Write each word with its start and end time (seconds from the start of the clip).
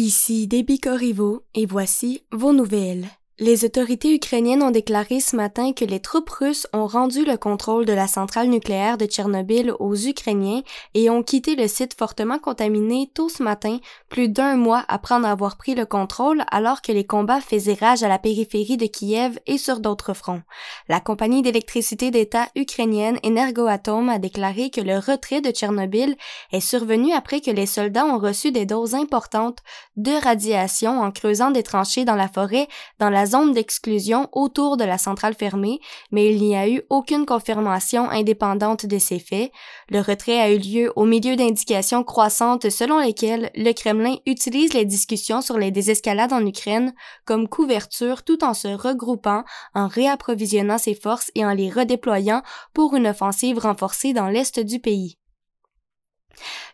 Ici 0.00 0.46
Debbie 0.46 0.78
Corriveau 0.78 1.42
et 1.56 1.66
voici 1.66 2.22
vos 2.30 2.52
nouvelles. 2.52 3.08
Les 3.40 3.64
autorités 3.64 4.12
ukrainiennes 4.12 4.64
ont 4.64 4.72
déclaré 4.72 5.20
ce 5.20 5.36
matin 5.36 5.72
que 5.72 5.84
les 5.84 6.00
troupes 6.00 6.28
russes 6.28 6.66
ont 6.72 6.88
rendu 6.88 7.24
le 7.24 7.36
contrôle 7.36 7.86
de 7.86 7.92
la 7.92 8.08
centrale 8.08 8.48
nucléaire 8.48 8.98
de 8.98 9.06
Tchernobyl 9.06 9.72
aux 9.78 9.94
Ukrainiens 9.94 10.62
et 10.94 11.08
ont 11.08 11.22
quitté 11.22 11.54
le 11.54 11.68
site 11.68 11.94
fortement 11.96 12.40
contaminé 12.40 13.08
tôt 13.14 13.28
ce 13.28 13.44
matin, 13.44 13.78
plus 14.08 14.28
d'un 14.28 14.56
mois 14.56 14.84
après 14.88 15.14
en 15.14 15.22
avoir 15.22 15.56
pris 15.56 15.76
le 15.76 15.86
contrôle 15.86 16.42
alors 16.50 16.82
que 16.82 16.90
les 16.90 17.06
combats 17.06 17.40
faisaient 17.40 17.78
rage 17.80 18.02
à 18.02 18.08
la 18.08 18.18
périphérie 18.18 18.76
de 18.76 18.86
Kiev 18.86 19.38
et 19.46 19.56
sur 19.56 19.78
d'autres 19.78 20.14
fronts. 20.14 20.42
La 20.88 20.98
compagnie 20.98 21.42
d'électricité 21.42 22.10
d'État 22.10 22.48
ukrainienne 22.56 23.20
Energoatom 23.24 24.08
a 24.08 24.18
déclaré 24.18 24.70
que 24.70 24.80
le 24.80 24.98
retrait 24.98 25.42
de 25.42 25.50
Tchernobyl 25.50 26.16
est 26.50 26.58
survenu 26.58 27.12
après 27.12 27.40
que 27.40 27.52
les 27.52 27.66
soldats 27.66 28.04
ont 28.04 28.18
reçu 28.18 28.50
des 28.50 28.66
doses 28.66 28.94
importantes 28.94 29.58
de 29.96 30.10
radiation 30.24 31.00
en 31.00 31.12
creusant 31.12 31.52
des 31.52 31.62
tranchées 31.62 32.04
dans 32.04 32.16
la 32.16 32.26
forêt 32.26 32.66
dans 32.98 33.10
la 33.10 33.27
zone 33.28 33.52
d'exclusion 33.52 34.28
autour 34.32 34.76
de 34.76 34.82
la 34.82 34.98
centrale 34.98 35.34
fermée, 35.34 35.78
mais 36.10 36.34
il 36.34 36.42
n'y 36.42 36.56
a 36.56 36.68
eu 36.68 36.82
aucune 36.90 37.26
confirmation 37.26 38.10
indépendante 38.10 38.86
de 38.86 38.98
ces 38.98 39.20
faits. 39.20 39.52
Le 39.88 40.00
retrait 40.00 40.40
a 40.40 40.50
eu 40.50 40.58
lieu 40.58 40.92
au 40.96 41.04
milieu 41.04 41.36
d'indications 41.36 42.02
croissantes 42.02 42.70
selon 42.70 42.98
lesquelles 42.98 43.50
le 43.54 43.72
Kremlin 43.72 44.16
utilise 44.26 44.74
les 44.74 44.84
discussions 44.84 45.40
sur 45.40 45.58
les 45.58 45.70
désescalades 45.70 46.32
en 46.32 46.44
Ukraine 46.44 46.92
comme 47.24 47.48
couverture 47.48 48.24
tout 48.24 48.42
en 48.42 48.54
se 48.54 48.68
regroupant, 48.68 49.44
en 49.74 49.86
réapprovisionnant 49.86 50.78
ses 50.78 50.94
forces 50.94 51.30
et 51.36 51.44
en 51.44 51.52
les 51.52 51.70
redéployant 51.70 52.42
pour 52.74 52.96
une 52.96 53.06
offensive 53.06 53.58
renforcée 53.58 54.12
dans 54.12 54.28
l'est 54.28 54.58
du 54.58 54.80
pays. 54.80 55.18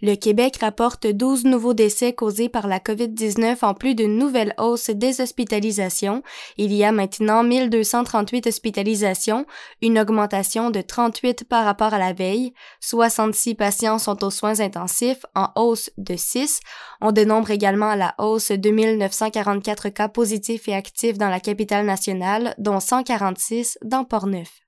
Le 0.00 0.14
Québec 0.14 0.58
rapporte 0.60 1.06
12 1.06 1.44
nouveaux 1.44 1.74
décès 1.74 2.12
causés 2.12 2.48
par 2.48 2.66
la 2.66 2.78
COVID-19 2.78 3.58
en 3.62 3.74
plus 3.74 3.94
d'une 3.94 4.16
nouvelle 4.18 4.54
hausse 4.58 4.90
des 4.90 5.20
hospitalisations. 5.20 6.22
Il 6.56 6.72
y 6.72 6.84
a 6.84 6.92
maintenant 6.92 7.42
1238 7.42 8.46
hospitalisations, 8.46 9.46
une 9.80 9.98
augmentation 9.98 10.70
de 10.70 10.80
38 10.80 11.44
par 11.48 11.64
rapport 11.64 11.94
à 11.94 11.98
la 11.98 12.12
veille. 12.12 12.52
66 12.80 13.54
patients 13.54 13.98
sont 13.98 14.24
aux 14.24 14.30
soins 14.30 14.60
intensifs, 14.60 15.24
en 15.34 15.48
hausse 15.56 15.90
de 15.98 16.16
6. 16.16 16.60
On 17.00 17.12
dénombre 17.12 17.50
également 17.50 17.94
la 17.94 18.14
hausse 18.18 18.50
de 18.50 18.70
1944 18.70 19.88
cas 19.90 20.08
positifs 20.08 20.68
et 20.68 20.74
actifs 20.74 21.18
dans 21.18 21.28
la 21.28 21.40
capitale 21.40 21.86
nationale, 21.86 22.54
dont 22.58 22.80
146 22.80 23.78
dans 23.82 24.04
Port-Neuf. 24.04 24.60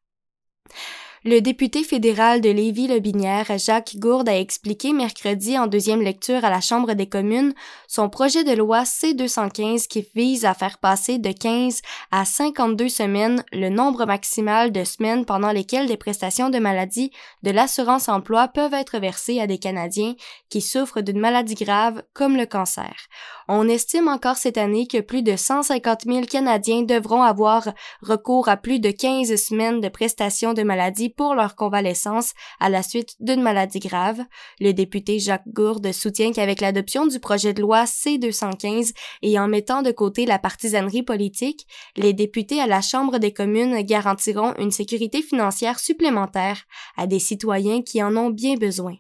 Le 1.27 1.41
député 1.41 1.85
fédéral 1.85 2.43
de 2.43 2.51
Lévis-Lobinière, 2.51 3.57
Jacques 3.57 3.97
Gourde, 3.97 4.29
a 4.29 4.39
expliqué 4.39 4.93
mercredi 4.93 5.59
en 5.59 5.67
deuxième 5.67 6.03
lecture 6.03 6.45
à 6.45 6.51
la 6.51 6.61
Chambre 6.61 6.93
des 6.93 7.09
communes 7.09 7.55
son 7.89 8.11
projet 8.11 8.45
de 8.45 8.53
loi 8.53 8.85
C-215 8.85 9.87
qui 9.87 10.07
vise 10.15 10.45
à 10.45 10.53
faire 10.53 10.77
passer 10.77 11.17
de 11.17 11.33
15 11.33 11.81
à 12.11 12.27
52 12.27 12.91
semaines 12.91 13.43
le 13.53 13.71
nombre 13.71 14.05
maximal 14.05 14.71
de 14.71 14.85
semaines 14.85 15.25
pendant 15.25 15.51
lesquelles 15.51 15.87
des 15.87 15.97
prestations 15.97 16.51
de 16.51 16.59
maladie 16.59 17.11
de 17.43 17.53
l'assurance 17.53 18.11
emploi 18.11 18.49
peuvent 18.49 18.75
être 18.75 18.99
versées 18.99 19.41
à 19.41 19.47
des 19.47 19.57
Canadiens 19.57 20.17
qui 20.51 20.61
souffrent 20.61 21.01
d'une 21.01 21.21
maladie 21.21 21.55
grave 21.55 22.03
comme 22.13 22.37
le 22.37 22.45
cancer. 22.45 22.95
On 23.49 23.67
estime 23.67 24.09
encore 24.09 24.37
cette 24.37 24.59
année 24.59 24.87
que 24.87 25.01
plus 25.01 25.23
de 25.23 25.37
150 25.37 26.03
000 26.03 26.27
Canadiens 26.27 26.83
devront 26.83 27.23
avoir 27.23 27.73
recours 28.03 28.51
à 28.51 28.59
plus 28.59 28.79
de 28.79 28.91
15 28.91 29.35
semaines 29.37 29.81
de 29.81 29.89
prestations 29.89 30.53
de 30.53 30.63
maladie 30.63 31.14
pour 31.17 31.35
leur 31.35 31.57
convalescence 31.57 32.33
à 32.61 32.69
la 32.69 32.83
suite 32.83 33.15
d'une 33.21 33.43
maladie 33.43 33.79
grave. 33.79 34.21
Le 34.61 34.73
député 34.73 35.19
Jacques 35.19 35.49
Gourde 35.49 35.93
soutient 35.93 36.33
qu'avec 36.33 36.61
l'adoption 36.61 37.07
du 37.07 37.21
projet 37.21 37.53
de 37.53 37.63
loi 37.63 37.87
C-215 37.87 38.93
et 39.23 39.39
en 39.39 39.49
mettant 39.49 39.83
de 39.83 39.91
côté 39.91 40.27
la 40.27 40.39
partisanerie 40.39 41.03
politique, 41.03 41.67
les 41.97 42.13
députés 42.13 42.61
à 42.61 42.67
la 42.67 42.81
Chambre 42.81 43.19
des 43.19 43.33
communes 43.33 43.83
garantiront 43.83 44.55
une 44.59 44.71
sécurité 44.71 45.23
financière 45.23 45.79
supplémentaire 45.79 46.65
à 46.97 47.07
des 47.07 47.19
citoyens 47.19 47.83
qui 47.83 48.03
en 48.03 48.17
ont 48.17 48.31
bien 48.31 48.55
besoin. 48.55 48.95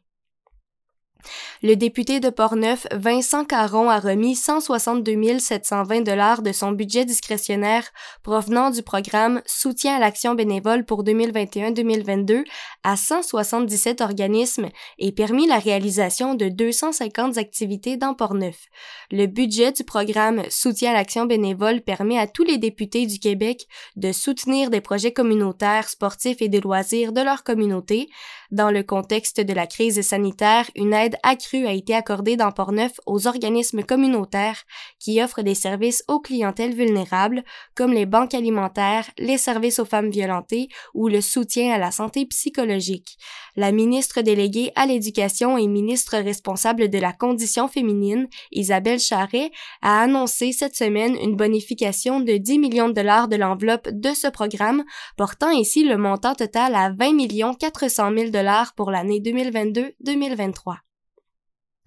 Le 1.62 1.76
député 1.76 2.20
de 2.20 2.30
Portneuf, 2.30 2.86
Vincent 2.92 3.44
Caron, 3.44 3.88
a 3.88 3.98
remis 3.98 4.34
162 4.34 5.38
720 5.38 6.02
dollars 6.02 6.42
de 6.42 6.52
son 6.52 6.72
budget 6.72 7.04
discrétionnaire 7.04 7.84
provenant 8.22 8.70
du 8.70 8.82
programme 8.82 9.40
Soutien 9.46 9.96
à 9.96 9.98
l'action 9.98 10.34
bénévole 10.34 10.84
pour 10.84 11.04
2021-2022 11.04 12.44
à 12.82 12.96
177 12.96 14.00
organismes 14.00 14.68
et 14.98 15.12
permis 15.12 15.46
la 15.46 15.58
réalisation 15.58 16.34
de 16.34 16.48
250 16.48 17.38
activités 17.38 17.96
dans 17.96 18.14
Portneuf. 18.14 18.66
Le 19.10 19.26
budget 19.26 19.72
du 19.72 19.84
programme 19.84 20.42
Soutien 20.50 20.90
à 20.90 20.94
l'action 20.94 21.26
bénévole 21.26 21.80
permet 21.80 22.18
à 22.18 22.26
tous 22.26 22.44
les 22.44 22.58
députés 22.58 23.06
du 23.06 23.18
Québec 23.18 23.66
de 23.96 24.12
soutenir 24.12 24.70
des 24.70 24.80
projets 24.80 25.12
communautaires, 25.12 25.88
sportifs 25.88 26.42
et 26.42 26.48
de 26.48 26.58
loisirs 26.58 27.12
de 27.12 27.20
leur 27.20 27.44
communauté. 27.44 28.08
Dans 28.50 28.70
le 28.70 28.82
contexte 28.82 29.40
de 29.40 29.52
la 29.52 29.66
crise 29.66 30.00
sanitaire, 30.02 30.70
une 30.76 30.92
aide 30.92 31.13
accrue 31.22 31.66
a 31.66 31.72
été 31.72 31.94
accordée 31.94 32.36
dans 32.36 32.52
Portneuf 32.52 32.92
aux 33.06 33.26
organismes 33.26 33.82
communautaires 33.82 34.62
qui 34.98 35.22
offrent 35.22 35.42
des 35.42 35.54
services 35.54 36.02
aux 36.08 36.20
clientèles 36.20 36.74
vulnérables, 36.74 37.44
comme 37.74 37.92
les 37.92 38.06
banques 38.06 38.34
alimentaires, 38.34 39.10
les 39.18 39.38
services 39.38 39.78
aux 39.78 39.84
femmes 39.84 40.10
violentées 40.10 40.68
ou 40.94 41.08
le 41.08 41.20
soutien 41.20 41.72
à 41.72 41.78
la 41.78 41.90
santé 41.90 42.26
psychologique. 42.26 43.16
La 43.56 43.72
ministre 43.72 44.20
déléguée 44.20 44.72
à 44.74 44.86
l'éducation 44.86 45.56
et 45.56 45.66
ministre 45.66 46.18
responsable 46.18 46.88
de 46.88 46.98
la 46.98 47.12
condition 47.12 47.68
féminine, 47.68 48.28
Isabelle 48.50 48.98
Charret, 48.98 49.50
a 49.82 50.02
annoncé 50.02 50.52
cette 50.52 50.76
semaine 50.76 51.16
une 51.22 51.36
bonification 51.36 52.20
de 52.20 52.36
10 52.36 52.58
millions 52.58 52.88
de 52.88 52.94
dollars 52.94 53.28
de 53.28 53.36
l'enveloppe 53.36 53.88
de 53.90 54.10
ce 54.14 54.28
programme, 54.28 54.84
portant 55.16 55.48
ainsi 55.48 55.84
le 55.84 55.96
montant 55.96 56.34
total 56.34 56.74
à 56.74 56.90
20 56.90 57.12
millions 57.12 57.54
400 57.54 58.10
000 58.16 58.30
dollars 58.30 58.74
pour 58.74 58.90
l'année 58.90 59.20
2022-2023. 59.20 60.76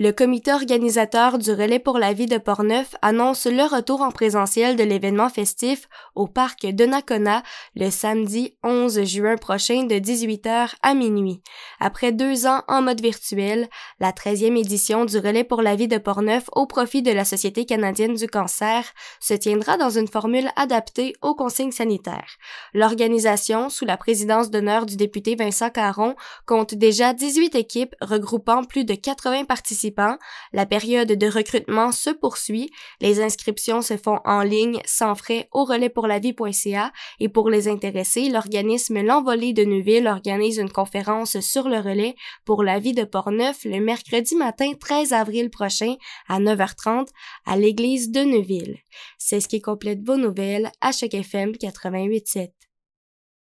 Le 0.00 0.12
comité 0.12 0.52
organisateur 0.52 1.38
du 1.38 1.50
Relais 1.50 1.80
pour 1.80 1.98
la 1.98 2.12
vie 2.12 2.26
de 2.26 2.38
Portneuf 2.38 2.94
annonce 3.02 3.46
le 3.46 3.64
retour 3.64 4.00
en 4.00 4.12
présentiel 4.12 4.76
de 4.76 4.84
l'événement 4.84 5.28
festif 5.28 5.88
au 6.14 6.28
parc 6.28 6.64
de 6.66 6.84
Nakona 6.84 7.42
le 7.74 7.90
samedi 7.90 8.54
11 8.62 9.02
juin 9.02 9.34
prochain 9.34 9.86
de 9.86 9.96
18h 9.96 10.74
à 10.84 10.94
minuit. 10.94 11.42
Après 11.80 12.12
deux 12.12 12.46
ans 12.46 12.62
en 12.68 12.80
mode 12.80 13.00
virtuel, 13.00 13.68
la 13.98 14.12
13e 14.12 14.56
édition 14.56 15.04
du 15.04 15.18
Relais 15.18 15.42
pour 15.42 15.62
la 15.62 15.74
vie 15.74 15.88
de 15.88 15.98
Portneuf 15.98 16.44
au 16.52 16.66
profit 16.66 17.02
de 17.02 17.10
la 17.10 17.24
Société 17.24 17.64
canadienne 17.64 18.14
du 18.14 18.28
cancer 18.28 18.84
se 19.18 19.34
tiendra 19.34 19.78
dans 19.78 19.90
une 19.90 20.06
formule 20.06 20.48
adaptée 20.54 21.14
aux 21.22 21.34
consignes 21.34 21.72
sanitaires. 21.72 22.36
L'organisation, 22.72 23.68
sous 23.68 23.84
la 23.84 23.96
présidence 23.96 24.48
d'honneur 24.48 24.86
du 24.86 24.96
député 24.96 25.34
Vincent 25.34 25.70
Caron, 25.70 26.14
compte 26.46 26.76
déjà 26.76 27.14
18 27.14 27.56
équipes 27.56 27.96
regroupant 28.00 28.62
plus 28.62 28.84
de 28.84 28.94
80 28.94 29.46
participants 29.46 29.87
la 30.52 30.66
période 30.66 31.12
de 31.12 31.26
recrutement 31.26 31.92
se 31.92 32.10
poursuit. 32.10 32.70
Les 33.00 33.20
inscriptions 33.20 33.82
se 33.82 33.96
font 33.96 34.18
en 34.24 34.42
ligne 34.42 34.80
sans 34.84 35.14
frais 35.14 35.48
au 35.52 35.64
relaispourlavie.ca 35.64 36.92
et 37.20 37.28
pour 37.28 37.50
les 37.50 37.68
intéressés, 37.68 38.28
l'organisme 38.28 39.02
L'Envolée 39.02 39.52
de 39.52 39.64
Neuville 39.64 40.06
organise 40.06 40.58
une 40.58 40.70
conférence 40.70 41.40
sur 41.40 41.68
le 41.68 41.78
relais 41.78 42.14
pour 42.44 42.62
la 42.62 42.78
vie 42.78 42.92
de 42.92 43.04
Portneuf 43.04 43.64
le 43.64 43.80
mercredi 43.80 44.34
matin 44.36 44.72
13 44.78 45.12
avril 45.12 45.50
prochain 45.50 45.94
à 46.28 46.40
9h30 46.40 47.08
à 47.46 47.56
l'église 47.56 48.10
de 48.10 48.20
Neuville. 48.20 48.78
C'est 49.18 49.40
ce 49.40 49.48
qui 49.48 49.60
complète 49.60 50.04
vos 50.04 50.16
nouvelles 50.16 50.70
à 50.80 50.92
chaque 50.92 51.14
FM 51.14 51.52
88.7. 51.52 52.67